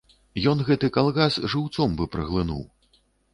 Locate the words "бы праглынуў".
2.01-2.65